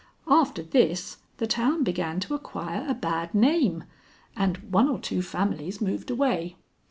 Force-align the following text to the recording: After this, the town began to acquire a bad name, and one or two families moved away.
After 0.27 0.63
this, 0.63 1.17
the 1.37 1.45
town 1.45 1.83
began 1.83 2.19
to 2.21 2.33
acquire 2.33 2.83
a 2.89 2.95
bad 2.95 3.35
name, 3.35 3.83
and 4.35 4.57
one 4.73 4.89
or 4.89 4.97
two 4.97 5.21
families 5.21 5.79
moved 5.79 6.09
away. 6.09 6.55